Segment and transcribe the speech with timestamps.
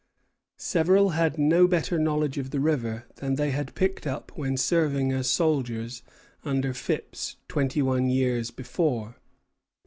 [0.57, 5.11] Several had no better knowledge of the river than they had picked up when serving
[5.11, 6.01] as soldiers
[6.43, 9.17] under Phips twenty one years before.